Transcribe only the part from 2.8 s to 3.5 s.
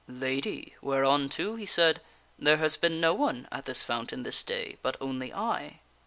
no one